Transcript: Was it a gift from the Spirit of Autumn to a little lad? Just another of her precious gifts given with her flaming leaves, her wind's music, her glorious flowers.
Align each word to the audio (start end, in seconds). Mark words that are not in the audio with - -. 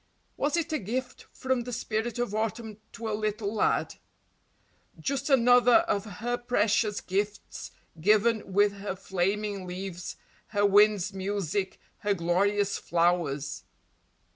Was 0.35 0.57
it 0.57 0.73
a 0.73 0.79
gift 0.79 1.27
from 1.31 1.61
the 1.61 1.71
Spirit 1.71 2.17
of 2.17 2.33
Autumn 2.33 2.77
to 2.93 3.07
a 3.07 3.13
little 3.13 3.53
lad? 3.53 3.97
Just 4.99 5.29
another 5.29 5.75
of 5.87 6.05
her 6.05 6.37
precious 6.39 7.01
gifts 7.01 7.69
given 7.99 8.51
with 8.51 8.71
her 8.77 8.95
flaming 8.95 9.67
leaves, 9.67 10.15
her 10.57 10.65
wind's 10.65 11.13
music, 11.13 11.79
her 11.99 12.15
glorious 12.15 12.79
flowers. 12.79 13.63